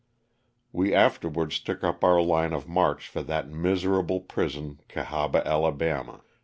We 0.71 0.95
afterwards 0.95 1.59
took 1.59 1.83
up 1.83 2.03
our 2.03 2.19
line 2.23 2.53
of 2.53 2.67
march 2.67 3.07
for 3.07 3.21
that 3.21 3.47
miserable 3.51 4.19
prison, 4.21 4.79
Oahaba, 4.97 5.45
Ala. 5.45 6.19